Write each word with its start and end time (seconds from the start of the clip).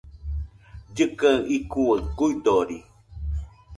Llɨkɨaɨ 0.95 1.41
icuaɨ 1.57 1.95
kuidori 2.17 2.77